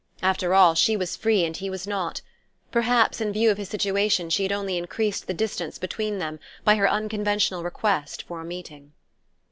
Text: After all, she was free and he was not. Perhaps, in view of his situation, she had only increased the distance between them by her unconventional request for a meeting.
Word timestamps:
After 0.23 0.55
all, 0.55 0.73
she 0.73 0.97
was 0.97 1.15
free 1.15 1.45
and 1.45 1.55
he 1.55 1.69
was 1.69 1.85
not. 1.85 2.21
Perhaps, 2.71 3.21
in 3.21 3.31
view 3.31 3.51
of 3.51 3.59
his 3.59 3.69
situation, 3.69 4.31
she 4.31 4.41
had 4.41 4.51
only 4.51 4.75
increased 4.79 5.27
the 5.27 5.33
distance 5.35 5.77
between 5.77 6.17
them 6.17 6.39
by 6.63 6.73
her 6.77 6.89
unconventional 6.89 7.61
request 7.61 8.23
for 8.23 8.41
a 8.41 8.43
meeting. 8.43 8.93